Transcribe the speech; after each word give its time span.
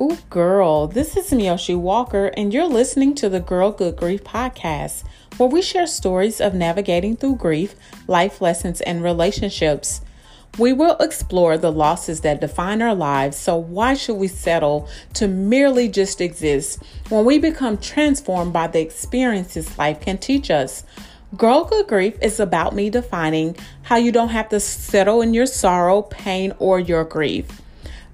Ooh, 0.00 0.16
girl, 0.30 0.86
this 0.86 1.16
is 1.16 1.32
Mioshi 1.32 1.76
Walker, 1.76 2.26
and 2.36 2.54
you're 2.54 2.68
listening 2.68 3.16
to 3.16 3.28
the 3.28 3.40
Girl 3.40 3.72
Good 3.72 3.96
Grief 3.96 4.22
podcast, 4.22 5.02
where 5.38 5.48
we 5.48 5.60
share 5.60 5.88
stories 5.88 6.40
of 6.40 6.54
navigating 6.54 7.16
through 7.16 7.34
grief, 7.34 7.74
life 8.06 8.40
lessons, 8.40 8.80
and 8.82 9.02
relationships. 9.02 10.00
We 10.56 10.72
will 10.72 10.96
explore 10.98 11.58
the 11.58 11.72
losses 11.72 12.20
that 12.20 12.40
define 12.40 12.80
our 12.80 12.94
lives, 12.94 13.36
so 13.36 13.56
why 13.56 13.94
should 13.94 14.18
we 14.18 14.28
settle 14.28 14.88
to 15.14 15.26
merely 15.26 15.88
just 15.88 16.20
exist 16.20 16.80
when 17.08 17.24
we 17.24 17.38
become 17.38 17.76
transformed 17.76 18.52
by 18.52 18.68
the 18.68 18.80
experiences 18.80 19.78
life 19.78 20.00
can 20.00 20.18
teach 20.18 20.48
us? 20.48 20.84
Girl 21.36 21.64
Good 21.64 21.88
Grief 21.88 22.16
is 22.22 22.38
about 22.38 22.72
me 22.72 22.88
defining 22.88 23.56
how 23.82 23.96
you 23.96 24.12
don't 24.12 24.28
have 24.28 24.48
to 24.50 24.60
settle 24.60 25.22
in 25.22 25.34
your 25.34 25.46
sorrow, 25.46 26.02
pain, 26.02 26.54
or 26.60 26.78
your 26.78 27.02
grief. 27.02 27.62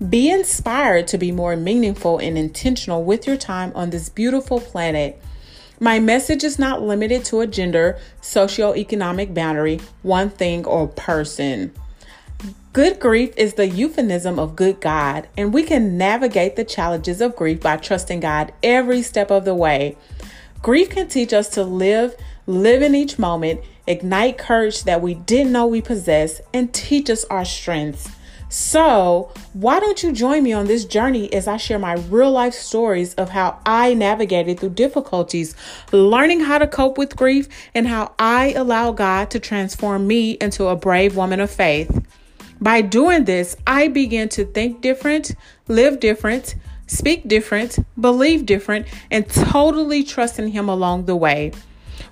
Be 0.09 0.29
inspired 0.29 1.07
to 1.09 1.19
be 1.19 1.31
more 1.31 1.55
meaningful 1.55 2.19
and 2.19 2.37
intentional 2.37 3.05
with 3.05 3.29
your 3.29 3.37
time 3.37 3.71
on 3.77 3.91
this 3.91 4.09
beautiful 4.09 4.61
planet. 4.61 5.23
My 5.79 6.01
message 6.01 6.43
is 6.43 6.59
not 6.59 6.83
limited 6.83 7.25
to 7.27 7.41
a 7.41 7.47
gender, 7.47 7.99
socioeconomic 8.21 9.33
boundary, 9.33 9.81
one 10.03 10.31
thing, 10.31 10.65
or 10.65 10.89
person. 10.89 11.73
Good 12.73 12.99
grief 12.99 13.35
is 13.37 13.55
the 13.55 13.69
euphemism 13.69 14.37
of 14.37 14.57
good 14.57 14.81
God, 14.81 15.29
and 15.37 15.55
we 15.55 15.63
can 15.63 15.97
navigate 15.97 16.57
the 16.57 16.65
challenges 16.65 17.21
of 17.21 17.37
grief 17.37 17.61
by 17.61 17.77
trusting 17.77 18.19
God 18.19 18.53
every 18.65 19.01
step 19.01 19.31
of 19.31 19.45
the 19.45 19.55
way. 19.55 19.97
Grief 20.61 20.91
can 20.91 21.07
teach 21.07 21.33
us 21.33 21.49
to 21.51 21.63
live, 21.63 22.17
live 22.49 22.83
in 22.83 22.97
each 22.97 23.17
moment, 23.17 23.61
ignite 23.87 24.39
courage 24.39 24.83
that 24.85 25.03
we 25.03 25.15
didn't 25.15 25.53
know 25.53 25.67
we 25.67 25.81
possessed, 25.81 26.41
and 26.53 26.75
teach 26.75 27.09
us 27.09 27.25
our 27.27 27.45
strengths. 27.45 28.09
So, 28.49 29.33
why 29.53 29.81
don't 29.81 30.03
you 30.03 30.13
join 30.13 30.43
me 30.43 30.53
on 30.53 30.67
this 30.67 30.85
journey 30.85 31.33
as 31.33 31.49
I 31.49 31.57
share 31.57 31.79
my 31.79 31.95
real 31.95 32.31
life 32.31 32.55
stories 32.55 33.15
of 33.15 33.31
how 33.31 33.59
I 33.67 33.95
navigated 33.95 34.61
through 34.61 34.71
difficulties, 34.71 35.57
learning 35.93 36.41
how 36.41 36.59
to 36.59 36.67
cope 36.67 36.99
with 36.99 37.17
grief, 37.17 37.49
and 37.75 37.89
how 37.89 38.15
I 38.19 38.53
allow 38.53 38.93
God 38.93 39.31
to 39.31 39.41
transform 39.41 40.07
me 40.07 40.33
into 40.33 40.67
a 40.67 40.77
brave 40.77 41.17
woman 41.17 41.41
of 41.41 41.51
faith. 41.51 42.05
By 42.61 42.81
doing 42.81 43.25
this, 43.25 43.57
I 43.67 43.89
begin 43.89 44.29
to 44.31 44.45
think 44.45 44.81
different, 44.81 45.35
live 45.69 46.01
different, 46.01 46.55
speak 46.87 47.27
different, 47.27 47.79
believe 48.01 48.47
different, 48.47 48.87
and 49.11 49.29
totally 49.29 50.05
trust 50.05 50.39
in 50.39 50.49
Him 50.49 50.69
along 50.69 51.07
the 51.07 51.17
way. 51.17 51.53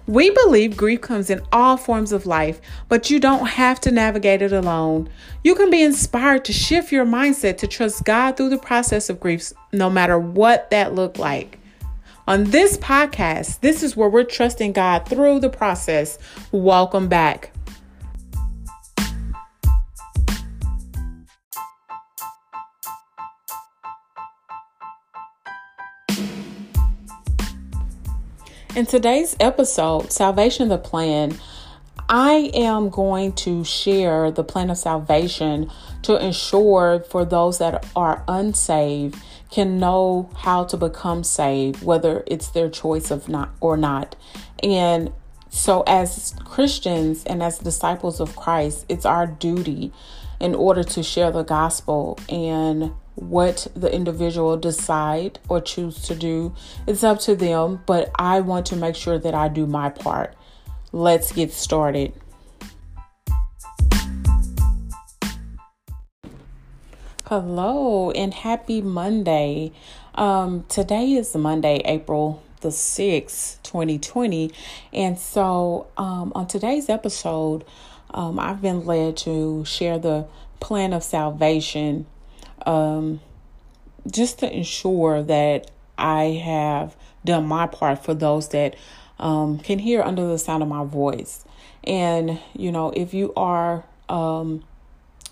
We 0.08 0.30
believe 0.30 0.76
grief 0.76 1.00
comes 1.00 1.30
in 1.30 1.42
all 1.52 1.76
forms 1.76 2.10
of 2.10 2.26
life, 2.26 2.60
but 2.88 3.08
you 3.08 3.20
don't 3.20 3.46
have 3.46 3.80
to 3.82 3.92
navigate 3.92 4.42
it 4.42 4.52
alone. 4.52 5.08
You 5.44 5.54
can 5.54 5.70
be 5.70 5.82
inspired 5.82 6.44
to 6.46 6.52
shift 6.52 6.90
your 6.90 7.06
mindset 7.06 7.56
to 7.58 7.68
trust 7.68 8.04
God 8.04 8.36
through 8.36 8.50
the 8.50 8.58
process 8.58 9.08
of 9.08 9.20
grief, 9.20 9.52
no 9.72 9.88
matter 9.88 10.18
what 10.18 10.70
that 10.70 10.94
looked 10.94 11.20
like. 11.20 11.60
On 12.26 12.44
this 12.44 12.76
podcast, 12.78 13.60
this 13.60 13.84
is 13.84 13.96
where 13.96 14.08
we're 14.08 14.24
trusting 14.24 14.72
God 14.72 15.08
through 15.08 15.38
the 15.38 15.50
process. 15.50 16.18
Welcome 16.50 17.08
back. 17.08 17.52
In 28.74 28.86
today's 28.86 29.36
episode, 29.38 30.10
Salvation 30.10 30.68
the 30.68 30.78
Plan, 30.78 31.38
I 32.08 32.50
am 32.54 32.88
going 32.88 33.34
to 33.34 33.64
share 33.64 34.30
the 34.30 34.42
plan 34.42 34.70
of 34.70 34.78
salvation 34.78 35.70
to 36.00 36.16
ensure 36.16 37.00
for 37.00 37.26
those 37.26 37.58
that 37.58 37.86
are 37.94 38.24
unsaved 38.26 39.22
can 39.50 39.78
know 39.78 40.30
how 40.36 40.64
to 40.64 40.78
become 40.78 41.22
saved, 41.22 41.82
whether 41.84 42.24
it's 42.26 42.48
their 42.48 42.70
choice 42.70 43.10
of 43.10 43.28
not 43.28 43.50
or 43.60 43.76
not. 43.76 44.16
And 44.62 45.12
so 45.50 45.82
as 45.86 46.34
Christians 46.46 47.26
and 47.26 47.42
as 47.42 47.58
disciples 47.58 48.20
of 48.20 48.36
Christ, 48.36 48.86
it's 48.88 49.04
our 49.04 49.26
duty 49.26 49.92
in 50.40 50.54
order 50.54 50.82
to 50.82 51.02
share 51.02 51.30
the 51.30 51.42
gospel 51.42 52.18
and 52.26 52.92
what 53.14 53.66
the 53.74 53.92
individual 53.92 54.56
decide 54.56 55.38
or 55.48 55.60
choose 55.60 56.00
to 56.02 56.14
do 56.14 56.54
it's 56.86 57.04
up 57.04 57.20
to 57.20 57.36
them 57.36 57.80
but 57.86 58.10
i 58.18 58.40
want 58.40 58.64
to 58.64 58.76
make 58.76 58.96
sure 58.96 59.18
that 59.18 59.34
i 59.34 59.48
do 59.48 59.66
my 59.66 59.88
part. 59.88 60.34
Let's 60.94 61.32
get 61.32 61.54
started. 61.54 62.12
Hello 67.24 68.10
and 68.10 68.34
happy 68.34 68.82
monday. 68.82 69.72
Um, 70.14 70.66
today 70.68 71.12
is 71.12 71.34
monday 71.34 71.80
april 71.86 72.42
the 72.60 72.68
6th 72.68 73.62
2020 73.62 74.52
and 74.92 75.18
so 75.18 75.86
um, 75.96 76.30
on 76.34 76.46
today's 76.46 76.90
episode 76.90 77.64
um, 78.10 78.38
i've 78.38 78.60
been 78.60 78.84
led 78.84 79.16
to 79.16 79.64
share 79.64 79.98
the 79.98 80.26
plan 80.60 80.92
of 80.92 81.02
salvation 81.02 82.06
um, 82.66 83.20
just 84.10 84.40
to 84.40 84.52
ensure 84.52 85.22
that 85.22 85.70
I 85.98 86.24
have 86.44 86.96
done 87.24 87.46
my 87.46 87.66
part 87.66 88.04
for 88.04 88.14
those 88.14 88.48
that 88.48 88.76
um, 89.18 89.58
can 89.58 89.78
hear 89.78 90.02
under 90.02 90.26
the 90.26 90.38
sound 90.38 90.62
of 90.62 90.68
my 90.68 90.84
voice. 90.84 91.44
And, 91.84 92.38
you 92.56 92.72
know, 92.72 92.90
if 92.90 93.14
you 93.14 93.32
are 93.36 93.84
um, 94.08 94.64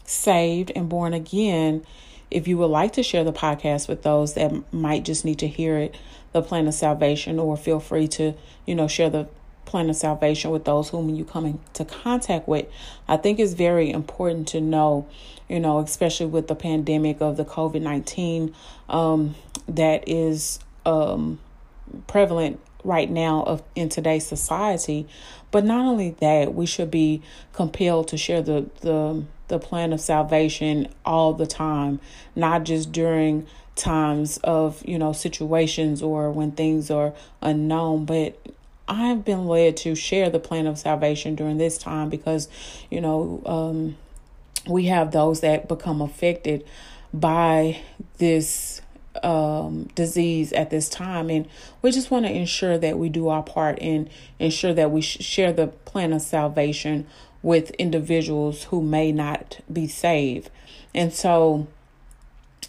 saved 0.05 0.73
and 0.75 0.89
born 0.89 1.15
again, 1.15 1.85
if 2.31 2.47
you 2.47 2.57
would 2.59 2.67
like 2.67 2.93
to 2.95 3.03
share 3.03 3.25
the 3.25 3.33
podcast 3.33 3.89
with 3.89 4.03
those 4.03 4.35
that 4.35 4.73
might 4.73 5.05
just 5.05 5.25
need 5.25 5.39
to 5.41 5.49
hear 5.49 5.79
it, 5.79 5.97
the 6.33 6.43
plan 6.43 6.69
of 6.69 6.75
salvation, 6.75 7.41
or 7.41 7.57
feel 7.57 7.81
free 7.81 8.07
to, 8.07 8.35
you 8.67 8.75
know, 8.75 8.87
share 8.87 9.11
the 9.11 9.27
plan 9.71 9.89
of 9.89 9.97
salvation 9.97 10.51
with 10.51 10.65
those 10.65 10.91
whom 10.91 11.09
you 11.09 11.25
come 11.25 11.47
into 11.47 11.85
contact 11.85 12.49
with. 12.49 12.67
I 13.09 13.17
think 13.17 13.39
it's 13.39 13.53
very 13.55 13.91
important 13.91 14.49
to 14.49 14.61
know 14.61 15.07
you 15.51 15.59
know, 15.59 15.81
especially 15.81 16.27
with 16.27 16.47
the 16.47 16.55
pandemic 16.55 17.21
of 17.21 17.37
the 17.37 17.45
COVID 17.45 17.83
19 17.83 18.55
um, 18.89 19.35
that 19.69 20.09
is 20.09 20.61
um, 20.87 21.41
prevalent 22.07 22.61
right 22.85 23.11
now 23.11 23.43
of 23.43 23.63
in 23.75 23.89
today's 23.89 24.25
society. 24.25 25.09
But 25.51 25.65
not 25.65 25.85
only 25.85 26.11
that, 26.21 26.55
we 26.55 26.67
should 26.67 26.91
be 26.91 27.23
compelled 27.53 28.07
to 28.09 28.17
share 28.17 28.41
the, 28.41 28.71
the, 28.81 29.25
the 29.49 29.59
plan 29.59 29.93
of 29.93 30.01
salvation 30.01 30.87
all 31.05 31.35
the 31.35 31.49
time, 31.49 31.99
not 32.37 32.63
just 32.63 32.93
during 32.93 33.49
times 33.75 34.39
of, 34.45 34.87
you 34.87 34.99
know, 34.99 35.13
situations 35.13 36.01
or 36.01 36.31
when 36.31 36.53
things 36.53 36.93
are 36.93 37.13
unknown, 37.43 38.05
but 38.05 38.39
I've 38.91 39.25
been 39.25 39.47
led 39.47 39.77
to 39.79 39.95
share 39.95 40.31
the 40.31 40.41
plan 40.41 40.67
of 40.67 40.77
salvation 40.77 41.37
during 41.37 41.59
this 41.59 41.79
time 41.79 42.11
because, 42.11 42.49
you 42.91 43.01
know, 43.01 43.41
um, 43.47 43.97
we 44.69 44.87
have 44.87 45.13
those 45.13 45.41
that 45.41 45.69
become 45.69 46.03
affected 46.03 46.65
by 47.15 47.81
this 48.19 48.83
um, 49.23 49.85
disease 49.95 50.53
at 50.53 50.71
this 50.71 50.89
time. 50.89 51.31
And 51.31 51.49
we 51.83 51.93
just 51.93 52.11
want 52.11 52.27
to 52.27 52.33
ensure 52.33 52.79
that 52.79 52.99
we 52.99 53.09
do 53.09 53.29
our 53.29 53.45
part 53.45 53.79
and 53.81 54.11
ensure 54.41 54.75
that 54.75 54.91
we 54.91 55.01
share 55.01 55.53
the 55.53 55.69
plan 55.69 56.13
of 56.13 56.21
salvation 56.21 57.07
with 57.43 57.71
individuals 57.73 58.65
who 58.65 58.83
may 58.83 59.13
not 59.13 59.61
be 59.73 59.87
saved. 59.87 60.51
And 60.95 61.13
so, 61.13 61.69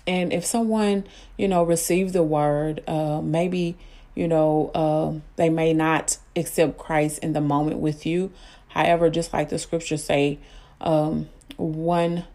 and 0.06 0.32
if 0.32 0.46
someone, 0.46 1.06
you 1.36 1.48
know, 1.48 1.64
receives 1.64 2.14
the 2.14 2.24
word, 2.24 2.84
uh, 2.88 3.22
maybe, 3.22 3.76
you 4.16 4.28
know, 4.28 4.72
uh, 4.76 5.20
they 5.36 5.50
may 5.50 5.74
not 5.74 6.18
accept 6.36 6.78
Christ 6.78 7.20
in 7.20 7.34
the 7.34 7.42
moment 7.42 7.80
with 7.80 8.06
you. 8.06 8.32
However, 8.70 9.10
just 9.10 9.34
like 9.34 9.50
the 9.50 9.60
scriptures 9.60 10.04
say, 10.04 10.40
um, 10.80 11.30
one 11.58 12.26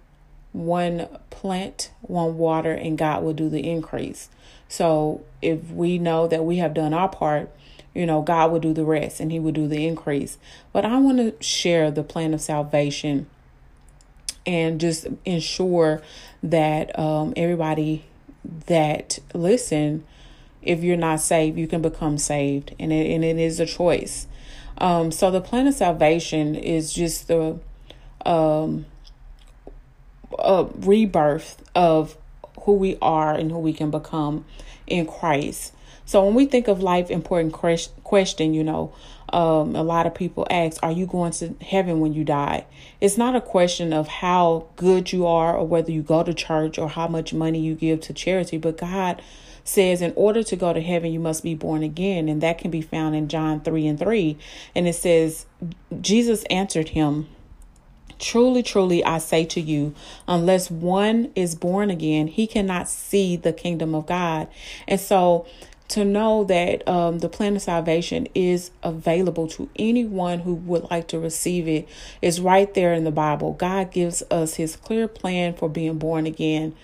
one 0.52 1.06
plant, 1.28 1.90
one 2.00 2.38
water, 2.38 2.73
and 2.73 2.96
God 2.96 3.23
will 3.23 3.34
do 3.34 3.50
the 3.50 3.69
increase. 3.69 4.31
So 4.69 5.23
if 5.43 5.70
we 5.70 5.99
know 5.99 6.26
that 6.26 6.44
we 6.44 6.56
have 6.56 6.73
done 6.73 6.94
our 6.94 7.11
part, 7.11 7.50
you 7.94 8.06
know, 8.06 8.23
God 8.23 8.50
will 8.50 8.58
do 8.58 8.73
the 8.73 8.84
rest 8.84 9.20
and 9.20 9.31
He 9.31 9.38
will 9.38 9.52
do 9.52 9.69
the 9.69 9.87
increase. 9.87 10.38
But 10.73 10.84
I 10.84 10.99
want 10.99 11.19
to 11.19 11.34
share 11.44 11.90
the 11.90 12.02
plan 12.02 12.32
of 12.32 12.40
salvation 12.40 13.26
and 14.46 14.81
just 14.81 15.06
ensure 15.25 16.00
that 16.43 16.99
um, 16.99 17.34
everybody 17.37 18.05
that 18.67 19.19
listen, 19.34 20.05
if 20.66 20.82
you're 20.82 20.96
not 20.96 21.20
saved, 21.20 21.58
you 21.58 21.66
can 21.66 21.82
become 21.82 22.18
saved, 22.18 22.74
and 22.78 22.92
it, 22.92 23.10
and 23.10 23.24
it 23.24 23.38
is 23.38 23.60
a 23.60 23.66
choice. 23.66 24.26
Um, 24.78 25.10
so 25.10 25.30
the 25.30 25.40
plan 25.40 25.66
of 25.66 25.74
salvation 25.74 26.54
is 26.54 26.92
just 26.92 27.28
the 27.28 27.58
um, 28.26 28.86
a 30.38 30.66
rebirth 30.76 31.62
of 31.74 32.16
who 32.62 32.74
we 32.74 32.98
are 33.00 33.32
and 33.34 33.50
who 33.50 33.58
we 33.58 33.72
can 33.72 33.90
become 33.90 34.44
in 34.86 35.06
Christ. 35.06 35.72
So 36.04 36.24
when 36.24 36.34
we 36.34 36.46
think 36.46 36.68
of 36.68 36.82
life 36.82 37.10
important 37.10 37.52
question, 37.52 38.54
you 38.54 38.62
know, 38.62 38.92
um, 39.32 39.74
a 39.74 39.82
lot 39.82 40.06
of 40.06 40.14
people 40.14 40.46
ask, 40.50 40.78
Are 40.82 40.92
you 40.92 41.06
going 41.06 41.32
to 41.32 41.54
heaven 41.60 42.00
when 42.00 42.12
you 42.12 42.22
die? 42.22 42.64
It's 43.00 43.16
not 43.16 43.34
a 43.34 43.40
question 43.40 43.92
of 43.92 44.06
how 44.06 44.68
good 44.76 45.12
you 45.12 45.26
are 45.26 45.56
or 45.56 45.66
whether 45.66 45.90
you 45.90 46.02
go 46.02 46.22
to 46.22 46.32
church 46.32 46.78
or 46.78 46.88
how 46.88 47.08
much 47.08 47.34
money 47.34 47.60
you 47.60 47.74
give 47.74 48.02
to 48.02 48.12
charity, 48.12 48.56
but 48.56 48.78
God 48.78 49.20
says, 49.68 50.00
In 50.00 50.12
order 50.16 50.42
to 50.42 50.56
go 50.56 50.72
to 50.72 50.80
heaven, 50.80 51.12
you 51.12 51.20
must 51.20 51.42
be 51.42 51.54
born 51.54 51.82
again. 51.82 52.28
And 52.28 52.40
that 52.42 52.58
can 52.58 52.70
be 52.70 52.80
found 52.80 53.14
in 53.14 53.28
John 53.28 53.60
3 53.60 53.86
and 53.86 53.98
3. 53.98 54.38
And 54.74 54.88
it 54.88 54.94
says, 54.94 55.46
Jesus 56.00 56.44
answered 56.44 56.90
him, 56.90 57.28
Truly, 58.18 58.62
truly, 58.62 59.04
I 59.04 59.18
say 59.18 59.44
to 59.46 59.60
you, 59.60 59.94
unless 60.26 60.70
one 60.70 61.32
is 61.34 61.54
born 61.54 61.90
again, 61.90 62.28
he 62.28 62.46
cannot 62.46 62.88
see 62.88 63.36
the 63.36 63.52
kingdom 63.52 63.94
of 63.94 64.06
God. 64.06 64.48
And 64.88 64.98
so, 64.98 65.46
to 65.88 66.04
know 66.04 66.44
that 66.44 66.86
um, 66.88 67.20
the 67.20 67.28
plan 67.28 67.54
of 67.54 67.62
salvation 67.62 68.26
is 68.34 68.70
available 68.82 69.46
to 69.46 69.68
anyone 69.76 70.40
who 70.40 70.54
would 70.54 70.90
like 70.90 71.06
to 71.08 71.18
receive 71.18 71.68
it 71.68 71.88
is 72.20 72.40
right 72.40 72.72
there 72.74 72.92
in 72.92 73.04
the 73.04 73.12
Bible. 73.12 73.52
God 73.52 73.92
gives 73.92 74.22
us 74.30 74.54
his 74.54 74.74
clear 74.76 75.06
plan 75.06 75.54
for 75.54 75.68
being 75.68 75.98
born 75.98 76.26
again. 76.26 76.74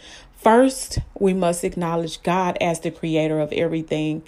First, 0.43 0.99
we 1.19 1.35
must 1.35 1.65
acknowledge 1.65 2.23
God 2.23 2.59
as 2.61 2.81
the 2.81 2.91
creator 2.91 3.39
of 3.39 3.53
everything 3.53 4.23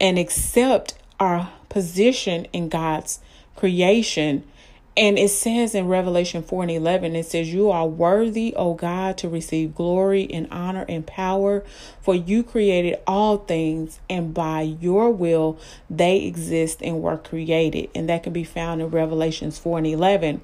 and 0.00 0.18
accept 0.18 0.94
our 1.20 1.52
position 1.68 2.46
in 2.52 2.68
God's 2.68 3.20
creation 3.54 4.44
and 4.98 5.16
it 5.16 5.30
says 5.30 5.76
in 5.76 5.86
Revelation 5.86 6.42
4 6.42 6.64
and 6.64 6.72
11, 6.72 7.14
it 7.14 7.26
says, 7.26 7.54
You 7.54 7.70
are 7.70 7.86
worthy, 7.86 8.52
O 8.56 8.74
God, 8.74 9.16
to 9.18 9.28
receive 9.28 9.76
glory 9.76 10.26
and 10.28 10.48
honor 10.50 10.84
and 10.88 11.06
power, 11.06 11.64
for 12.00 12.16
you 12.16 12.42
created 12.42 12.98
all 13.06 13.36
things, 13.36 14.00
and 14.10 14.34
by 14.34 14.62
your 14.62 15.12
will 15.12 15.56
they 15.88 16.24
exist 16.24 16.82
and 16.82 17.00
were 17.00 17.16
created. 17.16 17.90
And 17.94 18.08
that 18.08 18.24
can 18.24 18.32
be 18.32 18.42
found 18.42 18.82
in 18.82 18.90
Revelations 18.90 19.56
4 19.56 19.78
and 19.78 19.86
11. 19.86 20.40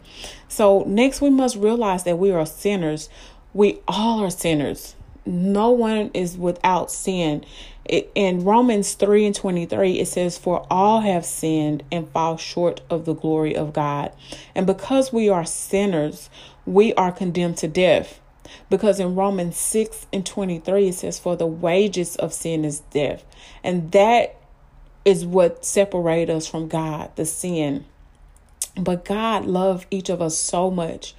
So, 0.46 0.84
next, 0.86 1.20
we 1.20 1.30
must 1.30 1.56
realize 1.56 2.04
that 2.04 2.20
we 2.20 2.30
are 2.30 2.46
sinners. 2.46 3.08
We 3.52 3.80
all 3.88 4.22
are 4.22 4.30
sinners. 4.30 4.94
No 5.26 5.70
one 5.70 6.10
is 6.12 6.36
without 6.36 6.90
sin 6.90 7.44
in 7.86 8.44
Romans 8.44 8.94
3 8.94 9.26
and 9.26 9.34
23, 9.34 10.00
it 10.00 10.08
says, 10.08 10.38
For 10.38 10.66
all 10.70 11.00
have 11.02 11.24
sinned 11.24 11.82
and 11.92 12.08
fall 12.08 12.36
short 12.36 12.80
of 12.88 13.04
the 13.04 13.14
glory 13.14 13.54
of 13.54 13.72
God. 13.72 14.12
And 14.54 14.66
because 14.66 15.12
we 15.12 15.28
are 15.28 15.44
sinners, 15.44 16.30
we 16.64 16.94
are 16.94 17.12
condemned 17.12 17.58
to 17.58 17.68
death. 17.68 18.20
Because 18.70 19.00
in 19.00 19.14
Romans 19.14 19.56
6 19.56 20.06
and 20.12 20.24
23, 20.24 20.88
it 20.88 20.94
says, 20.94 21.18
For 21.18 21.36
the 21.36 21.46
wages 21.46 22.16
of 22.16 22.32
sin 22.32 22.64
is 22.64 22.80
death. 22.80 23.24
And 23.62 23.92
that 23.92 24.36
is 25.04 25.26
what 25.26 25.64
separates 25.64 26.30
us 26.30 26.46
from 26.46 26.68
God, 26.68 27.10
the 27.16 27.26
sin. 27.26 27.84
But 28.76 29.04
God 29.04 29.44
loved 29.44 29.86
each 29.90 30.08
of 30.08 30.22
us 30.22 30.36
so 30.36 30.70
much 30.70 31.14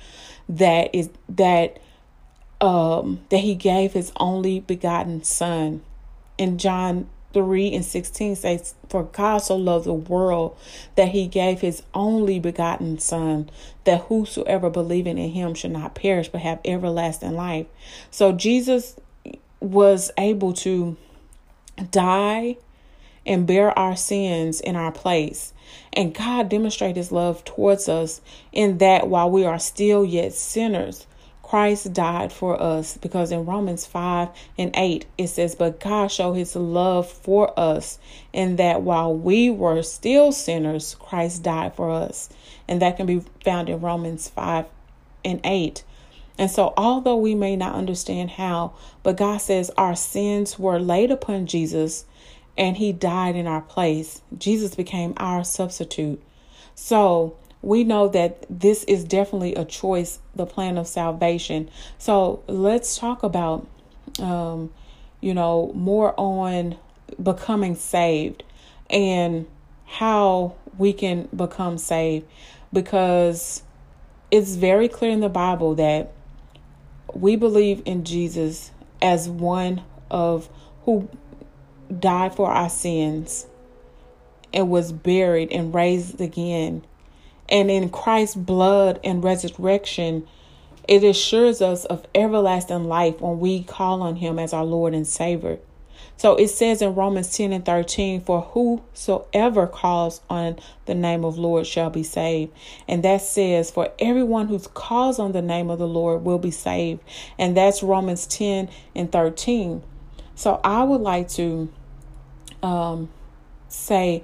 that 0.50 0.94
is 0.94 1.10
that 1.30 1.80
um 2.62 3.22
that 3.30 3.40
he 3.40 3.56
gave 3.56 3.94
his 3.94 4.12
only 4.18 4.60
begotten 4.60 5.24
son 5.24 5.82
in 6.38 6.58
John 6.58 7.08
3 7.36 7.74
and 7.74 7.84
16 7.84 8.38
says, 8.38 8.76
For 8.88 9.04
God 9.04 9.40
so 9.40 9.58
loved 9.58 9.86
the 9.86 9.94
world 9.94 10.58
that 10.96 11.10
he 11.10 11.28
gave 11.28 11.60
his 11.60 11.84
only 11.94 12.40
begotten 12.40 12.98
Son, 12.98 13.50
that 13.84 14.04
whosoever 14.04 14.70
believing 14.70 15.18
in 15.18 15.32
him 15.32 15.54
should 15.54 15.72
not 15.72 15.96
perish 15.96 16.30
but 16.30 16.42
have 16.42 16.62
everlasting 16.64 17.36
life. 17.36 17.68
So 18.10 18.32
Jesus 18.32 18.96
was 19.60 20.12
able 20.18 20.54
to 20.54 20.96
die 21.92 22.56
and 23.26 23.46
bear 23.46 23.78
our 23.78 23.98
sins 23.98 24.62
in 24.62 24.78
our 24.78 24.94
place. 24.94 25.52
And 25.92 26.16
God 26.16 26.48
demonstrated 26.48 26.96
his 26.96 27.12
love 27.12 27.44
towards 27.44 27.90
us 27.90 28.22
in 28.54 28.78
that 28.78 29.10
while 29.10 29.30
we 29.30 29.44
are 29.44 29.60
still 29.60 30.06
yet 30.06 30.34
sinners, 30.34 31.06
Christ 31.46 31.94
died 31.94 32.34
for 32.34 32.60
us 32.60 32.98
because 32.98 33.32
in 33.32 33.46
Romans 33.46 33.86
5 33.86 34.30
and 34.58 34.72
8 34.76 35.06
it 35.16 35.28
says, 35.28 35.54
But 35.54 35.80
God 35.80 36.08
showed 36.08 36.34
his 36.34 36.56
love 36.56 37.08
for 37.08 37.58
us 37.58 38.00
in 38.34 38.56
that 38.56 38.82
while 38.82 39.14
we 39.16 39.52
were 39.52 39.84
still 39.84 40.32
sinners, 40.32 40.96
Christ 40.96 41.44
died 41.44 41.76
for 41.76 41.92
us. 41.92 42.30
And 42.68 42.82
that 42.82 42.98
can 42.98 43.06
be 43.06 43.22
found 43.44 43.70
in 43.70 43.80
Romans 43.80 44.28
5 44.28 44.66
and 45.24 45.40
8. 45.44 45.84
And 46.40 46.50
so, 46.50 46.74
although 46.76 47.18
we 47.18 47.36
may 47.36 47.56
not 47.56 47.76
understand 47.76 48.32
how, 48.32 48.74
but 49.04 49.16
God 49.16 49.38
says 49.38 49.70
our 49.78 49.96
sins 49.96 50.58
were 50.58 50.80
laid 50.80 51.12
upon 51.12 51.46
Jesus 51.46 52.06
and 52.58 52.78
he 52.78 52.92
died 52.92 53.36
in 53.36 53.46
our 53.46 53.62
place. 53.62 54.22
Jesus 54.36 54.74
became 54.74 55.14
our 55.18 55.44
substitute. 55.44 56.22
So, 56.74 57.38
we 57.66 57.84
know 57.84 58.08
that 58.08 58.46
this 58.48 58.84
is 58.84 59.04
definitely 59.04 59.56
a 59.56 59.66
choice, 59.66 60.20
the 60.36 60.46
plan 60.46 60.78
of 60.78 60.88
salvation. 60.88 61.70
So 61.98 62.44
let's 62.48 62.98
talk 62.98 63.24
about, 63.24 63.68
um, 64.20 64.72
you 65.20 65.34
know, 65.34 65.72
more 65.74 66.14
on 66.16 66.78
becoming 67.22 67.76
saved 67.76 68.44
and 68.90 69.48
how 69.86 70.56
we 70.78 70.94
can 70.94 71.28
become 71.36 71.80
saved 71.80 72.28
because 72.72 73.64
it's 74.30 74.56
very 74.56 74.88
clear 74.88 75.12
in 75.12 75.22
the 75.22 75.30
Bible 75.30 75.74
that 75.76 76.12
we 77.14 77.36
believe 77.36 77.82
in 77.86 78.04
Jesus 78.04 78.72
as 79.02 79.28
one 79.28 79.82
of 80.12 80.50
who 80.84 81.10
died 82.00 82.36
for 82.36 82.52
our 82.52 82.70
sins 82.70 83.48
and 84.54 84.70
was 84.70 84.92
buried 84.92 85.52
and 85.52 85.74
raised 85.74 86.22
again 86.22 86.86
and 87.50 87.70
in 87.70 87.90
Christ's 87.90 88.36
blood 88.36 89.00
and 89.04 89.24
resurrection, 89.24 90.28
it 90.88 91.04
assures 91.04 91.62
us 91.62 91.86
of 91.86 92.06
everlasting 92.14 92.86
life 92.86 93.20
when 93.22 93.40
we 93.40 93.64
call 93.64 94.02
on 94.02 94.18
him 94.18 94.40
as 94.40 94.54
our 94.54 94.66
Lord 94.66 94.94
and 94.94 95.08
Savior. 95.08 95.60
So 96.18 96.36
it 96.36 96.48
says 96.48 96.82
in 96.82 96.96
Romans 96.96 97.36
10 97.36 97.52
and 97.52 97.66
13, 97.66 98.22
For 98.22 98.42
whosoever 98.42 99.68
calls 99.68 100.22
on 100.30 100.58
the 100.86 100.96
name 100.96 101.26
of 101.26 101.38
Lord 101.38 101.68
shall 101.68 101.90
be 101.90 102.04
saved. 102.04 102.54
And 102.88 103.04
that 103.04 103.22
says, 103.22 103.70
For 103.72 103.92
everyone 104.00 104.48
who 104.48 104.60
calls 104.60 105.20
on 105.20 105.34
the 105.34 105.42
name 105.42 105.70
of 105.70 105.80
the 105.80 105.88
Lord 105.88 106.24
will 106.24 106.40
be 106.40 106.52
saved. 106.52 107.02
And 107.38 107.58
that's 107.58 107.84
Romans 107.84 108.28
10 108.28 108.70
and 108.96 109.12
13. 109.12 109.84
So 110.36 110.60
I 110.64 110.84
would 110.84 111.02
like 111.02 111.30
to 111.32 111.72
um, 112.64 113.10
say, 113.68 114.24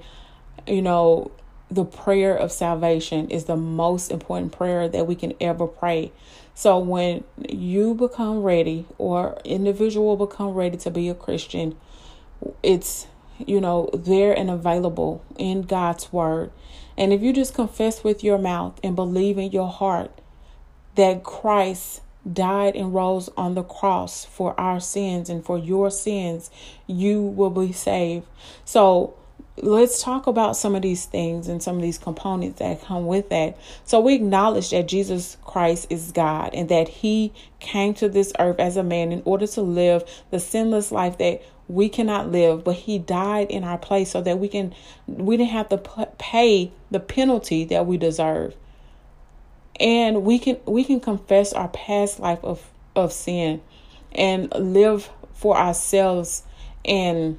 you 0.66 0.82
know, 0.82 1.30
the 1.74 1.84
prayer 1.84 2.36
of 2.36 2.52
salvation 2.52 3.30
is 3.30 3.46
the 3.46 3.56
most 3.56 4.10
important 4.10 4.52
prayer 4.52 4.88
that 4.88 5.06
we 5.06 5.14
can 5.14 5.32
ever 5.40 5.66
pray. 5.66 6.12
So 6.54 6.78
when 6.78 7.24
you 7.48 7.94
become 7.94 8.42
ready 8.42 8.86
or 8.98 9.40
individual 9.44 10.16
become 10.16 10.50
ready 10.50 10.76
to 10.78 10.90
be 10.90 11.08
a 11.08 11.14
Christian, 11.14 11.76
it's 12.62 13.06
you 13.38 13.60
know 13.60 13.88
there 13.94 14.36
and 14.36 14.50
available 14.50 15.24
in 15.38 15.62
God's 15.62 16.12
word. 16.12 16.50
And 16.96 17.12
if 17.12 17.22
you 17.22 17.32
just 17.32 17.54
confess 17.54 18.04
with 18.04 18.22
your 18.22 18.38
mouth 18.38 18.78
and 18.82 18.94
believe 18.94 19.38
in 19.38 19.50
your 19.50 19.68
heart 19.68 20.20
that 20.94 21.24
Christ 21.24 22.02
died 22.30 22.76
and 22.76 22.94
rose 22.94 23.30
on 23.36 23.54
the 23.54 23.62
cross 23.62 24.24
for 24.24 24.58
our 24.60 24.78
sins 24.78 25.30
and 25.30 25.44
for 25.44 25.58
your 25.58 25.90
sins, 25.90 26.50
you 26.86 27.22
will 27.22 27.50
be 27.50 27.72
saved. 27.72 28.26
So 28.64 29.14
let's 29.62 30.02
talk 30.02 30.26
about 30.26 30.56
some 30.56 30.74
of 30.74 30.82
these 30.82 31.06
things 31.06 31.46
and 31.46 31.62
some 31.62 31.76
of 31.76 31.82
these 31.82 31.96
components 31.96 32.58
that 32.58 32.82
come 32.82 33.06
with 33.06 33.28
that. 33.28 33.56
So 33.84 34.00
we 34.00 34.14
acknowledge 34.14 34.70
that 34.70 34.88
Jesus 34.88 35.36
Christ 35.44 35.86
is 35.88 36.10
God 36.10 36.50
and 36.52 36.68
that 36.68 36.88
he 36.88 37.32
came 37.60 37.94
to 37.94 38.08
this 38.08 38.32
earth 38.40 38.58
as 38.58 38.76
a 38.76 38.82
man 38.82 39.12
in 39.12 39.22
order 39.24 39.46
to 39.46 39.62
live 39.62 40.02
the 40.30 40.40
sinless 40.40 40.90
life 40.90 41.16
that 41.18 41.42
we 41.68 41.88
cannot 41.88 42.30
live, 42.30 42.64
but 42.64 42.74
he 42.74 42.98
died 42.98 43.50
in 43.50 43.62
our 43.62 43.78
place 43.78 44.10
so 44.10 44.20
that 44.20 44.40
we 44.40 44.48
can 44.48 44.74
we 45.06 45.36
didn't 45.36 45.50
have 45.50 45.68
to 45.68 45.78
pay 46.18 46.72
the 46.90 47.00
penalty 47.00 47.64
that 47.66 47.86
we 47.86 47.96
deserve. 47.96 48.56
And 49.78 50.24
we 50.24 50.40
can 50.40 50.58
we 50.66 50.84
can 50.84 50.98
confess 50.98 51.52
our 51.52 51.68
past 51.68 52.18
life 52.18 52.40
of 52.42 52.68
of 52.96 53.12
sin 53.12 53.62
and 54.10 54.52
live 54.54 55.08
for 55.32 55.56
ourselves 55.56 56.42
and 56.84 57.38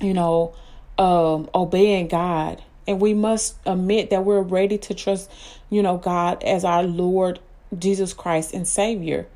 you 0.00 0.14
know 0.14 0.54
um, 1.02 1.50
obeying 1.52 2.06
God. 2.06 2.62
And 2.86 3.00
we 3.00 3.12
must 3.12 3.56
admit 3.66 4.10
that 4.10 4.24
we're 4.24 4.40
ready 4.40 4.78
to 4.78 4.94
trust, 4.94 5.30
you 5.68 5.82
know, 5.82 5.96
God 5.96 6.42
as 6.44 6.64
our 6.64 6.84
Lord 6.84 7.40
Jesus 7.76 8.12
Christ 8.14 8.54
and 8.54 8.66
Savior. 8.66 9.26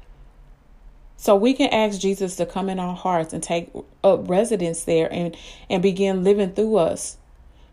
So 1.16 1.34
we 1.34 1.54
can 1.54 1.70
ask 1.70 2.00
Jesus 2.00 2.36
to 2.36 2.46
come 2.46 2.68
in 2.68 2.78
our 2.78 2.94
hearts 2.94 3.32
and 3.32 3.42
take 3.42 3.70
up 4.04 4.28
residence 4.28 4.84
there 4.84 5.12
and, 5.12 5.36
and 5.68 5.82
begin 5.82 6.22
living 6.22 6.52
through 6.52 6.76
us. 6.76 7.16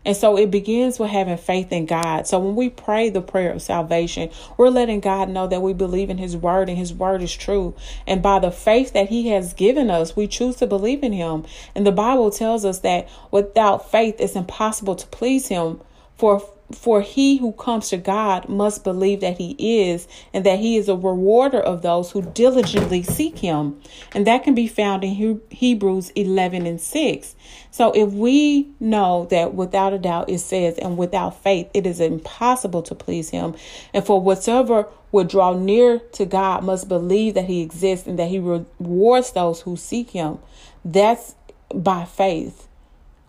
And 0.04 0.16
so 0.16 0.36
it 0.36 0.50
begins 0.50 0.98
with 0.98 1.10
having 1.10 1.36
faith 1.36 1.72
in 1.72 1.86
God. 1.86 2.26
So 2.26 2.38
when 2.38 2.54
we 2.54 2.70
pray 2.70 3.10
the 3.10 3.22
prayer 3.22 3.52
of 3.52 3.62
salvation, 3.62 4.30
we're 4.56 4.68
letting 4.68 5.00
God 5.00 5.28
know 5.28 5.46
that 5.46 5.62
we 5.62 5.72
believe 5.72 6.10
in 6.10 6.18
His 6.18 6.36
word 6.36 6.68
and 6.68 6.78
His 6.78 6.92
word 6.92 7.22
is 7.22 7.34
true. 7.34 7.74
And 8.06 8.22
by 8.22 8.38
the 8.38 8.50
faith 8.50 8.92
that 8.92 9.08
He 9.08 9.28
has 9.28 9.54
given 9.54 9.90
us, 9.90 10.16
we 10.16 10.26
choose 10.26 10.56
to 10.56 10.66
believe 10.66 11.02
in 11.02 11.12
Him. 11.12 11.44
And 11.74 11.86
the 11.86 11.92
Bible 11.92 12.30
tells 12.30 12.64
us 12.64 12.80
that 12.80 13.08
without 13.30 13.90
faith, 13.90 14.16
it's 14.18 14.36
impossible 14.36 14.96
to 14.96 15.06
please 15.08 15.48
Him. 15.48 15.80
For 16.16 16.46
for 16.74 17.00
he 17.00 17.38
who 17.38 17.52
comes 17.52 17.88
to 17.88 17.96
God 17.96 18.48
must 18.48 18.84
believe 18.84 19.20
that 19.20 19.38
he 19.38 19.56
is, 19.58 20.06
and 20.32 20.44
that 20.44 20.58
he 20.58 20.76
is 20.76 20.88
a 20.88 20.96
rewarder 20.96 21.60
of 21.60 21.82
those 21.82 22.10
who 22.10 22.22
diligently 22.22 23.02
seek 23.02 23.38
him. 23.38 23.80
And 24.14 24.26
that 24.26 24.44
can 24.44 24.54
be 24.54 24.66
found 24.66 25.04
in 25.04 25.40
Hebrews 25.50 26.10
11 26.10 26.66
and 26.66 26.80
6. 26.80 27.36
So 27.70 27.92
if 27.92 28.12
we 28.12 28.70
know 28.80 29.26
that 29.30 29.54
without 29.54 29.92
a 29.92 29.98
doubt 29.98 30.28
it 30.28 30.38
says, 30.38 30.78
and 30.78 30.96
without 30.96 31.42
faith 31.42 31.68
it 31.74 31.86
is 31.86 32.00
impossible 32.00 32.82
to 32.82 32.94
please 32.94 33.30
him, 33.30 33.54
and 33.92 34.04
for 34.04 34.20
whatsoever 34.20 34.88
would 35.12 35.28
draw 35.28 35.54
near 35.54 35.98
to 35.98 36.26
God 36.26 36.64
must 36.64 36.88
believe 36.88 37.34
that 37.34 37.46
he 37.46 37.62
exists 37.62 38.06
and 38.06 38.18
that 38.18 38.28
he 38.28 38.38
rewards 38.38 39.32
those 39.32 39.62
who 39.62 39.76
seek 39.76 40.10
him. 40.10 40.38
That's 40.84 41.36
by 41.72 42.04
faith. 42.04 42.68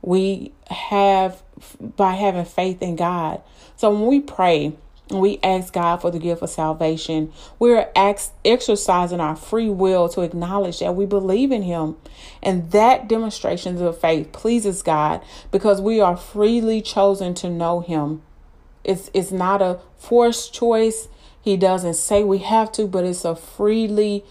We 0.02 0.52
have 0.70 1.42
by 1.80 2.14
having 2.14 2.46
faith 2.46 2.82
in 2.82 2.96
God. 2.96 3.42
So 3.76 3.92
when 3.92 4.08
we 4.08 4.20
pray, 4.20 4.74
we 5.10 5.40
ask 5.44 5.74
God 5.74 5.98
for 5.98 6.10
the 6.10 6.20
gift 6.20 6.42
of 6.42 6.50
salvation, 6.50 7.32
we're 7.60 7.90
ex- 7.96 8.32
exercising 8.44 9.20
our 9.20 9.36
free 9.36 9.70
will 9.70 10.10
to 10.10 10.22
acknowledge 10.22 10.80
that 10.80 10.96
we 10.96 11.06
believe 11.06 11.52
in 11.52 11.62
Him. 11.62 11.98
And 12.42 12.72
that 12.72 13.08
demonstration 13.08 13.82
of 13.82 14.00
faith 14.00 14.32
pleases 14.32 14.82
God 14.82 15.22
because 15.52 15.80
we 15.80 16.00
are 16.00 16.18
freely 16.18 16.82
chosen 16.82 17.34
to 17.36 17.50
know 17.50 17.82
Him. 17.82 18.24
It's, 18.84 19.10
it's 19.14 19.32
not 19.32 19.62
a 19.62 19.80
forced 19.98 20.54
choice. 20.54 21.08
He 21.42 21.58
doesn't 21.58 21.96
say 21.96 22.24
we 22.24 22.40
have 22.40 22.72
to, 22.74 22.88
but 22.88 23.04
it's 23.04 23.26
a 23.26 23.36
freely 23.36 24.26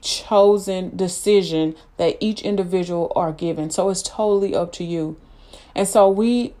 chosen 0.00 0.96
decision 0.96 1.74
that 1.96 2.16
each 2.20 2.42
individual 2.42 3.12
are 3.16 3.32
given. 3.32 3.70
So 3.70 3.90
it's 3.90 4.02
totally 4.02 4.54
up 4.54 4.72
to 4.74 4.84
you. 4.84 5.16
And 5.74 5.88
so 5.88 6.08
we 6.08 6.54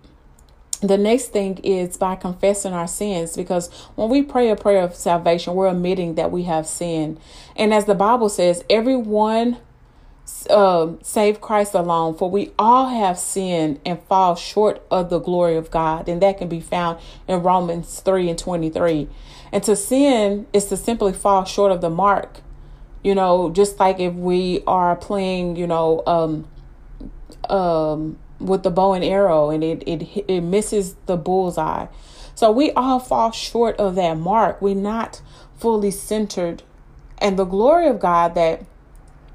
the 0.80 0.98
next 0.98 1.28
thing 1.28 1.58
is 1.58 1.96
by 1.96 2.14
confessing 2.14 2.72
our 2.72 2.86
sins 2.86 3.36
because 3.36 3.72
when 3.94 4.10
we 4.10 4.22
pray 4.22 4.50
a 4.50 4.56
prayer 4.56 4.82
of 4.82 4.94
salvation 4.94 5.54
we're 5.54 5.68
admitting 5.68 6.14
that 6.16 6.30
we 6.30 6.42
have 6.44 6.66
sinned. 6.66 7.18
And 7.56 7.72
as 7.72 7.86
the 7.86 7.94
bible 7.94 8.28
says 8.28 8.64
everyone 8.68 9.58
uh, 10.48 10.92
save 11.02 11.40
christ 11.40 11.74
alone 11.74 12.14
for 12.14 12.30
we 12.30 12.52
all 12.58 12.88
have 12.88 13.18
sinned 13.18 13.78
and 13.84 14.02
fall 14.04 14.34
short 14.34 14.82
of 14.90 15.10
the 15.10 15.18
glory 15.18 15.56
of 15.56 15.70
god. 15.70 16.08
And 16.08 16.20
that 16.22 16.38
can 16.38 16.48
be 16.48 16.60
found 16.60 16.98
in 17.26 17.42
romans 17.42 18.00
3 18.00 18.28
and 18.30 18.38
23 18.38 19.08
and 19.52 19.62
to 19.62 19.76
sin 19.76 20.46
is 20.52 20.66
to 20.66 20.76
simply 20.76 21.12
fall 21.12 21.44
short 21.44 21.72
of 21.72 21.80
the 21.80 21.90
mark. 21.90 22.40
You 23.02 23.14
know 23.14 23.50
just 23.50 23.78
like 23.78 24.00
if 24.00 24.12
we 24.12 24.62
are 24.66 24.96
playing 24.96 25.56
you 25.56 25.66
know 25.66 26.02
um 26.06 26.48
um 27.48 28.18
with 28.40 28.62
the 28.62 28.70
bow 28.70 28.92
and 28.92 29.04
arrow 29.04 29.50
and 29.50 29.62
it, 29.64 29.82
it 29.86 30.24
it 30.28 30.40
misses 30.40 30.96
the 31.06 31.16
bullseye. 31.16 31.86
So 32.34 32.50
we 32.50 32.72
all 32.72 32.98
fall 32.98 33.30
short 33.30 33.76
of 33.76 33.94
that 33.94 34.14
mark. 34.18 34.60
We're 34.60 34.74
not 34.74 35.22
fully 35.58 35.90
centered. 35.90 36.62
And 37.18 37.38
the 37.38 37.44
glory 37.44 37.86
of 37.86 38.00
God 38.00 38.34
that 38.34 38.64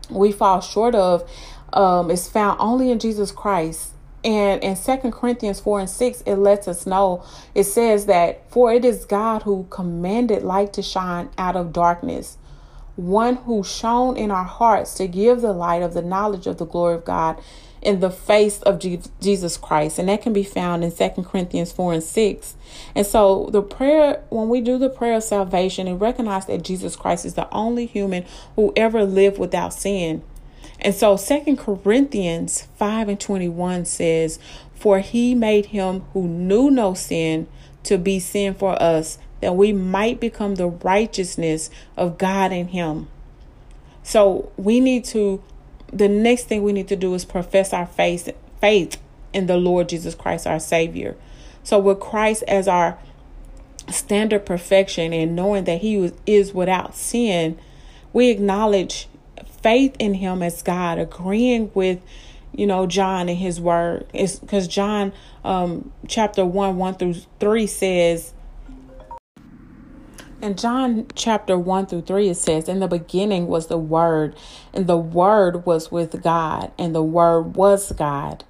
we 0.10 0.32
fall 0.32 0.60
short 0.60 0.96
of 0.96 1.29
um, 1.72 2.12
is 2.12 2.27
found 2.27 2.60
only 2.60 2.91
in 2.91 3.00
Jesus 3.00 3.32
Christ. 3.32 3.91
And 4.24 4.62
in 4.62 4.75
Second 4.75 5.13
Corinthians 5.13 5.62
4 5.62 5.79
and 5.79 5.89
6, 5.89 6.24
it 6.25 6.36
lets 6.36 6.68
us 6.68 6.86
know, 6.86 7.24
it 7.56 7.63
says 7.63 8.06
that, 8.08 8.51
For 8.51 8.74
it 8.74 8.84
is 8.84 9.06
God 9.06 9.44
who 9.44 9.65
commanded 9.70 10.44
light 10.44 10.74
to 10.74 10.82
shine 10.82 11.29
out 11.38 11.56
of 11.56 11.72
darkness, 11.72 12.38
one 12.98 13.38
who 13.38 13.63
shone 13.63 14.18
in 14.18 14.29
our 14.29 14.44
hearts 14.44 14.94
to 14.96 15.08
give 15.08 15.39
the 15.39 15.53
light 15.53 15.82
of 15.82 15.94
the 15.94 16.01
knowledge 16.01 16.48
of 16.48 16.58
the 16.58 16.65
glory 16.65 16.96
of 16.96 17.06
God 17.06 17.41
in 17.81 18.00
the 18.00 18.12
face 18.12 18.62
of 18.63 18.79
Jesus 18.79 19.57
Christ. 19.57 20.00
And 20.00 20.09
that 20.09 20.21
can 20.21 20.33
be 20.33 20.43
found 20.43 20.83
in 20.83 20.91
Second 20.91 21.25
Corinthians 21.25 21.71
4 21.71 21.93
and 21.93 22.03
6. 22.03 22.55
And 22.95 23.05
so 23.05 23.50
the 23.51 23.62
prayer, 23.62 24.24
when 24.29 24.50
we 24.50 24.62
do 24.62 24.77
the 24.77 24.89
prayer 24.89 25.15
of 25.15 25.24
salvation 25.24 25.88
and 25.88 26.00
recognize 26.00 26.45
that 26.48 26.63
Jesus 26.63 26.95
Christ 26.95 27.25
is 27.25 27.36
the 27.36 27.51
only 27.53 27.86
human 27.86 28.25
who 28.55 28.74
ever 28.75 29.05
lived 29.05 29.38
without 29.38 29.74
sin. 29.74 30.24
And 30.81 30.95
so 30.95 31.17
Second 31.17 31.57
Corinthians 31.57 32.67
5 32.77 33.09
and 33.09 33.19
21 33.19 33.86
says, 33.86 34.39
For 34.74 35.00
he 35.00 35.36
made 35.36 35.67
him 35.67 36.01
who 36.13 36.27
knew 36.27 36.69
no 36.69 36.93
sin 36.93 37.48
to 37.83 37.98
be 37.98 38.19
sin 38.19 38.53
for 38.53 38.81
us, 38.81 39.17
that 39.41 39.55
we 39.55 39.71
might 39.74 40.19
become 40.19 40.55
the 40.55 40.67
righteousness 40.67 41.69
of 41.95 42.17
God 42.17 42.51
in 42.51 42.69
him. 42.69 43.07
So 44.03 44.51
we 44.57 44.79
need 44.79 45.05
to 45.05 45.43
the 45.91 46.08
next 46.08 46.46
thing 46.46 46.63
we 46.63 46.74
need 46.74 46.88
to 46.88 46.96
do 46.96 47.13
is 47.13 47.25
profess 47.25 47.74
our 47.74 47.86
faith 47.86 48.29
faith 48.62 48.98
in 49.34 49.48
the 49.48 49.58
Lord 49.58 49.89
Jesus 49.89 50.15
Christ 50.15 50.46
our 50.48 50.60
savior. 50.60 51.15
So 51.63 51.79
with 51.79 52.00
Christ 52.00 52.43
as 52.48 52.67
our 52.67 52.98
standard 53.89 54.46
perfection 54.46 55.13
and 55.13 55.36
knowing 55.36 55.63
that 55.65 55.81
he 55.81 55.98
was, 55.98 56.13
is 56.25 56.53
without 56.53 56.96
sin, 56.96 57.58
we 58.13 58.29
acknowledge 58.29 59.08
faith 59.62 59.96
in 60.00 60.15
him 60.15 60.41
as 60.41 60.62
God, 60.62 60.98
agreeing 60.98 61.72
with 61.74 62.01
you 62.53 62.65
know 62.65 62.88
John 62.88 63.29
and 63.29 63.38
his 63.38 63.62
word. 63.62 64.08
It's 64.13 64.39
because 64.39 64.67
John 64.67 65.13
um 65.43 65.91
chapter 66.08 66.46
1 66.46 66.77
1 66.77 66.96
through 66.96 67.15
3 67.39 67.67
says 67.67 68.34
in 70.41 70.55
John 70.55 71.08
chapter 71.15 71.58
1 71.58 71.88
through 71.88 72.03
3, 72.03 72.29
it 72.29 72.36
says, 72.36 72.69
In 72.69 72.79
the 72.79 72.88
beginning 72.88 73.48
was 73.48 73.67
the 73.67 73.77
Word, 73.77 74.36
and 74.74 74.88
the 74.88 74.98
Word 74.98 75.65
was 75.65 75.91
with 75.91 76.22
God, 76.22 76.72
and 76.77 76.96
the 76.96 77.03
Word 77.03 77.55
was 77.55 77.91
God. 77.91 78.43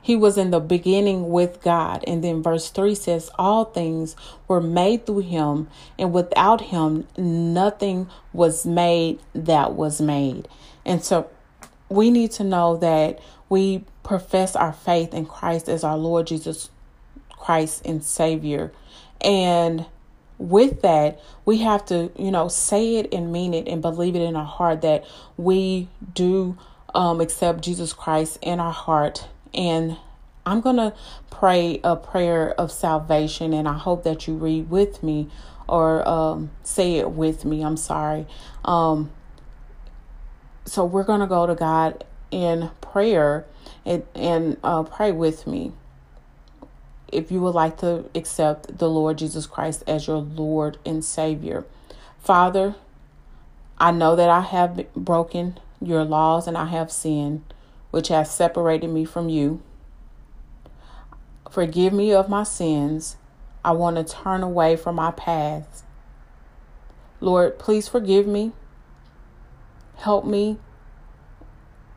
He 0.00 0.16
was 0.16 0.36
in 0.36 0.50
the 0.50 0.58
beginning 0.58 1.30
with 1.30 1.62
God. 1.62 2.02
And 2.06 2.24
then 2.24 2.42
verse 2.42 2.70
3 2.70 2.94
says, 2.96 3.30
All 3.38 3.64
things 3.64 4.16
were 4.48 4.60
made 4.60 5.06
through 5.06 5.20
him, 5.20 5.68
and 5.98 6.12
without 6.12 6.60
him, 6.60 7.06
nothing 7.16 8.08
was 8.32 8.66
made 8.66 9.20
that 9.32 9.74
was 9.74 10.00
made. 10.00 10.48
And 10.84 11.04
so 11.04 11.30
we 11.88 12.10
need 12.10 12.32
to 12.32 12.44
know 12.44 12.76
that 12.78 13.20
we 13.48 13.84
profess 14.02 14.56
our 14.56 14.72
faith 14.72 15.14
in 15.14 15.26
Christ 15.26 15.68
as 15.68 15.84
our 15.84 15.96
Lord 15.96 16.26
Jesus 16.26 16.70
Christ 17.30 17.82
and 17.84 18.02
Savior. 18.02 18.72
And 19.20 19.86
with 20.38 20.82
that, 20.82 21.20
we 21.44 21.58
have 21.58 21.84
to, 21.86 22.10
you 22.18 22.30
know, 22.30 22.48
say 22.48 22.96
it 22.96 23.12
and 23.12 23.32
mean 23.32 23.54
it 23.54 23.68
and 23.68 23.80
believe 23.82 24.16
it 24.16 24.22
in 24.22 24.36
our 24.36 24.44
heart 24.44 24.82
that 24.82 25.04
we 25.36 25.88
do 26.14 26.56
um, 26.94 27.20
accept 27.20 27.62
Jesus 27.62 27.92
Christ 27.92 28.38
in 28.42 28.60
our 28.60 28.72
heart. 28.72 29.28
And 29.54 29.96
I'm 30.44 30.60
going 30.60 30.76
to 30.76 30.94
pray 31.30 31.80
a 31.84 31.96
prayer 31.96 32.50
of 32.52 32.72
salvation, 32.72 33.52
and 33.52 33.68
I 33.68 33.78
hope 33.78 34.04
that 34.04 34.26
you 34.26 34.34
read 34.34 34.70
with 34.70 35.02
me 35.02 35.28
or 35.68 36.06
um, 36.08 36.50
say 36.62 36.96
it 36.96 37.12
with 37.12 37.44
me. 37.44 37.62
I'm 37.62 37.76
sorry. 37.76 38.26
Um, 38.64 39.10
so 40.64 40.84
we're 40.84 41.04
going 41.04 41.20
to 41.20 41.26
go 41.26 41.46
to 41.46 41.54
God 41.54 42.04
in 42.30 42.70
prayer 42.80 43.46
and, 43.84 44.04
and 44.14 44.56
uh, 44.64 44.82
pray 44.82 45.12
with 45.12 45.46
me 45.46 45.72
if 47.12 47.30
you 47.30 47.40
would 47.40 47.54
like 47.54 47.78
to 47.78 48.04
accept 48.14 48.78
the 48.78 48.88
Lord 48.88 49.18
Jesus 49.18 49.46
Christ 49.46 49.84
as 49.86 50.06
your 50.06 50.18
Lord 50.18 50.78
and 50.84 51.04
Savior. 51.04 51.64
Father, 52.18 52.74
I 53.78 53.90
know 53.90 54.16
that 54.16 54.28
I 54.28 54.40
have 54.40 54.92
broken 54.94 55.58
your 55.80 56.04
laws 56.04 56.46
and 56.46 56.56
I 56.56 56.66
have 56.66 56.90
sinned, 56.90 57.42
which 57.90 58.08
has 58.08 58.30
separated 58.30 58.88
me 58.88 59.04
from 59.04 59.28
you. 59.28 59.62
Forgive 61.50 61.92
me 61.92 62.12
of 62.12 62.28
my 62.28 62.44
sins. 62.44 63.16
I 63.64 63.72
want 63.72 63.96
to 63.96 64.04
turn 64.04 64.42
away 64.42 64.76
from 64.76 64.96
my 64.96 65.10
past. 65.10 65.84
Lord, 67.20 67.58
please 67.58 67.88
forgive 67.88 68.26
me. 68.26 68.52
Help 69.96 70.24
me 70.24 70.58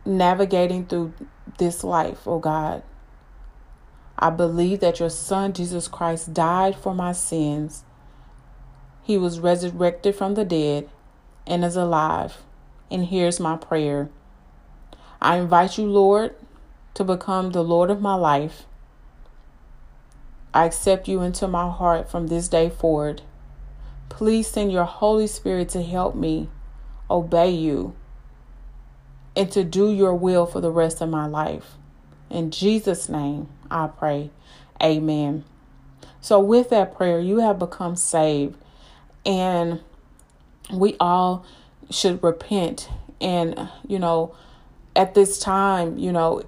navigating 0.05 0.85
through 0.85 1.13
this 1.57 1.83
life, 1.83 2.27
oh 2.27 2.39
God. 2.39 2.83
I 4.17 4.29
believe 4.29 4.79
that 4.79 4.99
your 4.99 5.09
Son, 5.09 5.53
Jesus 5.53 5.87
Christ, 5.87 6.33
died 6.33 6.75
for 6.75 6.93
my 6.93 7.11
sins. 7.11 7.83
He 9.03 9.17
was 9.17 9.39
resurrected 9.39 10.15
from 10.15 10.35
the 10.35 10.45
dead 10.45 10.89
and 11.45 11.65
is 11.65 11.75
alive. 11.75 12.37
And 12.89 13.05
here's 13.05 13.39
my 13.39 13.57
prayer 13.57 14.09
I 15.21 15.37
invite 15.37 15.77
you, 15.77 15.85
Lord, 15.85 16.35
to 16.93 17.03
become 17.03 17.51
the 17.51 17.63
Lord 17.63 17.89
of 17.89 18.01
my 18.01 18.15
life. 18.15 18.65
I 20.53 20.65
accept 20.65 21.07
you 21.07 21.21
into 21.21 21.47
my 21.47 21.69
heart 21.69 22.09
from 22.09 22.27
this 22.27 22.47
day 22.47 22.69
forward. 22.69 23.21
Please 24.07 24.47
send 24.47 24.71
your 24.71 24.85
Holy 24.85 25.27
Spirit 25.27 25.67
to 25.69 25.83
help 25.83 26.15
me 26.15 26.49
obey 27.09 27.49
you 27.49 27.95
and 29.35 29.51
to 29.51 29.63
do 29.63 29.91
your 29.91 30.15
will 30.15 30.45
for 30.45 30.61
the 30.61 30.71
rest 30.71 31.01
of 31.01 31.09
my 31.09 31.25
life. 31.25 31.75
In 32.29 32.51
Jesus' 32.51 33.07
name, 33.09 33.47
I 33.69 33.87
pray. 33.87 34.31
Amen. 34.81 35.43
So, 36.21 36.39
with 36.39 36.69
that 36.71 36.95
prayer, 36.95 37.19
you 37.19 37.39
have 37.39 37.59
become 37.59 37.95
saved, 37.95 38.57
and 39.25 39.81
we 40.73 40.95
all 40.99 41.45
should 41.89 42.23
repent. 42.23 42.89
And, 43.21 43.69
you 43.87 43.99
know, 43.99 44.35
at 44.95 45.13
this 45.13 45.39
time, 45.39 45.97
you 45.97 46.11
know, 46.11 46.41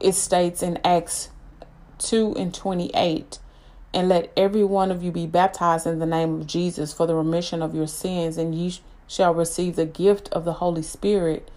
it 0.00 0.14
states 0.14 0.62
in 0.62 0.78
Acts 0.84 1.30
2 1.98 2.34
and 2.36 2.52
28, 2.52 3.38
and 3.94 4.08
let 4.08 4.32
every 4.36 4.64
one 4.64 4.90
of 4.90 5.02
you 5.02 5.12
be 5.12 5.26
baptized 5.26 5.86
in 5.86 5.98
the 5.98 6.06
name 6.06 6.40
of 6.40 6.46
Jesus 6.46 6.92
for 6.92 7.06
the 7.06 7.14
remission 7.14 7.62
of 7.62 7.74
your 7.74 7.86
sins, 7.86 8.36
and 8.36 8.54
ye 8.54 8.78
shall 9.06 9.34
receive 9.34 9.76
the 9.76 9.86
gift 9.86 10.28
of 10.30 10.44
the 10.44 10.54
Holy 10.54 10.82
Spirit. 10.82 11.50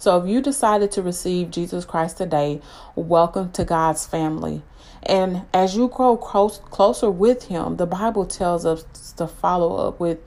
So, 0.00 0.18
if 0.18 0.26
you 0.26 0.40
decided 0.40 0.92
to 0.92 1.02
receive 1.02 1.50
Jesus 1.50 1.84
Christ 1.84 2.16
today, 2.16 2.62
welcome 2.94 3.52
to 3.52 3.66
God's 3.66 4.06
family. 4.06 4.62
And 5.02 5.42
as 5.52 5.76
you 5.76 5.88
grow 5.88 6.16
close, 6.16 6.56
closer 6.70 7.10
with 7.10 7.48
Him, 7.48 7.76
the 7.76 7.84
Bible 7.84 8.24
tells 8.24 8.64
us 8.64 8.82
to 9.18 9.26
follow 9.26 9.76
up 9.88 10.00
with 10.00 10.18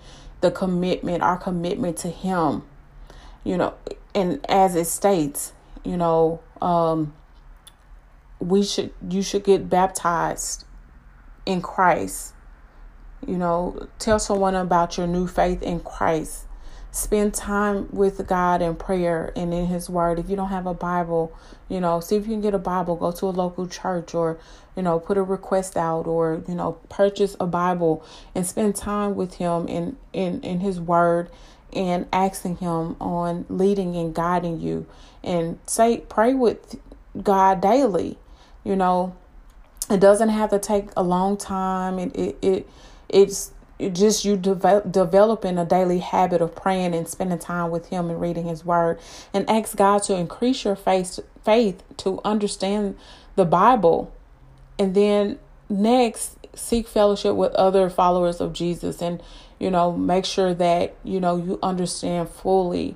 the 0.41 0.51
commitment, 0.51 1.23
our 1.23 1.37
commitment 1.37 1.97
to 1.97 2.09
Him. 2.09 2.61
You 3.43 3.57
know, 3.57 3.73
and 4.13 4.45
as 4.47 4.75
it 4.75 4.85
states, 4.85 5.53
you 5.83 5.97
know, 5.97 6.39
um, 6.61 7.15
we 8.37 8.61
should 8.61 8.93
you 9.09 9.23
should 9.23 9.43
get 9.43 9.71
baptized 9.71 10.65
in 11.47 11.63
Christ. 11.63 12.35
You 13.25 13.37
know, 13.37 13.87
tell 13.97 14.19
someone 14.19 14.53
about 14.53 14.99
your 14.99 15.07
new 15.07 15.25
faith 15.25 15.63
in 15.63 15.79
Christ. 15.79 16.45
Spend 16.93 17.33
time 17.33 17.89
with 17.91 18.27
God 18.27 18.61
in 18.61 18.75
prayer 18.75 19.33
and 19.35 19.51
in 19.51 19.65
His 19.65 19.89
Word. 19.89 20.19
If 20.19 20.29
you 20.29 20.35
don't 20.35 20.49
have 20.49 20.67
a 20.67 20.75
Bible, 20.75 21.35
you 21.67 21.79
know, 21.79 21.99
see 21.99 22.17
if 22.17 22.27
you 22.27 22.33
can 22.33 22.41
get 22.41 22.53
a 22.53 22.59
Bible. 22.59 22.95
Go 22.95 23.11
to 23.11 23.25
a 23.25 23.33
local 23.33 23.67
church 23.67 24.13
or, 24.13 24.37
you 24.75 24.83
know, 24.83 24.99
put 24.99 25.17
a 25.17 25.23
request 25.23 25.75
out 25.75 26.05
or, 26.05 26.43
you 26.47 26.53
know, 26.53 26.73
purchase 26.89 27.35
a 27.39 27.47
Bible 27.47 28.05
and 28.35 28.45
spend 28.45 28.75
time 28.75 29.15
with 29.15 29.33
Him 29.33 29.67
in, 29.67 29.97
in, 30.13 30.39
in 30.41 30.59
His 30.59 30.79
Word 30.79 31.31
and 31.73 32.05
asking 32.13 32.57
Him 32.57 32.95
on 33.01 33.47
leading 33.49 33.95
and 33.95 34.13
guiding 34.13 34.61
you. 34.61 34.85
And 35.23 35.57
say, 35.65 36.03
pray 36.09 36.35
with 36.35 36.79
God 37.23 37.59
daily. 37.59 38.19
You 38.63 38.75
know, 38.75 39.15
it 39.89 39.99
doesn't 39.99 40.29
have 40.29 40.51
to 40.51 40.59
take 40.59 40.89
a 40.95 41.01
long 41.01 41.37
time. 41.37 41.97
It 41.97 42.15
it, 42.15 42.37
it 42.43 42.69
it's 43.09 43.51
just 43.89 44.25
you 44.25 44.37
develop, 44.37 44.91
developing 44.91 45.57
a 45.57 45.65
daily 45.65 45.99
habit 45.99 46.41
of 46.41 46.55
praying 46.55 46.93
and 46.93 47.07
spending 47.07 47.39
time 47.39 47.71
with 47.71 47.87
Him 47.87 48.09
and 48.09 48.19
reading 48.19 48.45
His 48.45 48.65
Word, 48.65 48.99
and 49.33 49.49
ask 49.49 49.75
God 49.75 50.03
to 50.03 50.15
increase 50.15 50.63
your 50.63 50.75
faith 50.75 51.19
faith 51.43 51.83
to 51.97 52.21
understand 52.23 52.97
the 53.35 53.45
Bible, 53.45 54.13
and 54.77 54.95
then 54.95 55.39
next 55.69 56.37
seek 56.55 56.87
fellowship 56.87 57.35
with 57.35 57.53
other 57.53 57.89
followers 57.89 58.39
of 58.39 58.53
Jesus, 58.53 59.01
and 59.01 59.21
you 59.59 59.71
know 59.71 59.91
make 59.91 60.25
sure 60.25 60.53
that 60.53 60.95
you 61.03 61.19
know 61.19 61.37
you 61.37 61.59
understand 61.61 62.29
fully 62.29 62.95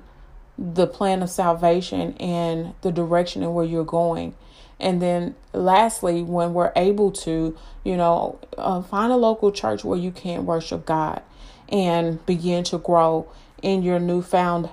the 0.58 0.86
plan 0.86 1.22
of 1.22 1.30
salvation 1.30 2.14
and 2.14 2.74
the 2.82 2.90
direction 2.90 3.42
and 3.42 3.54
where 3.54 3.64
you're 3.64 3.84
going. 3.84 4.34
And 4.80 5.02
then 5.02 5.34
lastly, 5.52 6.22
when 6.22 6.54
we're 6.54 6.72
able 6.76 7.10
to, 7.12 7.56
you 7.84 7.96
know, 7.96 8.38
uh, 8.56 8.82
find 8.82 9.12
a 9.12 9.16
local 9.16 9.50
church 9.50 9.84
where 9.84 9.98
you 9.98 10.10
can 10.10 10.46
worship 10.46 10.86
God 10.86 11.22
and 11.68 12.24
begin 12.26 12.64
to 12.64 12.78
grow 12.78 13.28
in 13.62 13.82
your 13.82 13.98
newfound 13.98 14.70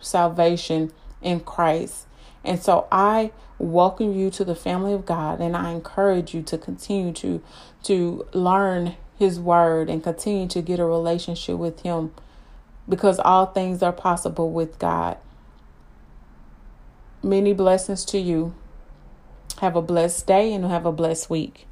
salvation 0.00 0.92
in 1.22 1.40
Christ. 1.40 2.06
And 2.44 2.62
so 2.62 2.86
I 2.92 3.32
welcome 3.58 4.12
you 4.12 4.30
to 4.30 4.44
the 4.44 4.54
family 4.54 4.92
of 4.92 5.06
God 5.06 5.40
and 5.40 5.56
I 5.56 5.70
encourage 5.70 6.34
you 6.34 6.42
to 6.42 6.58
continue 6.58 7.12
to 7.14 7.42
to 7.84 8.26
learn 8.34 8.96
his 9.18 9.40
word 9.40 9.88
and 9.88 10.02
continue 10.02 10.46
to 10.48 10.60
get 10.60 10.78
a 10.78 10.84
relationship 10.84 11.56
with 11.56 11.80
him 11.80 12.12
because 12.88 13.18
all 13.18 13.46
things 13.46 13.82
are 13.82 13.92
possible 13.92 14.50
with 14.50 14.78
God. 14.78 15.16
Many 17.22 17.54
blessings 17.54 18.04
to 18.06 18.18
you. 18.18 18.54
Have 19.60 19.74
a 19.74 19.80
blessed 19.80 20.26
day 20.26 20.52
and 20.52 20.66
have 20.66 20.84
a 20.84 20.92
blessed 20.92 21.30
week. 21.30 21.65